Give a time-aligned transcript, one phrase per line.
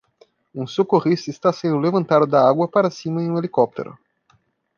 [0.51, 3.95] Um socorrista está sendo levantado da água para cima em um helicóptero.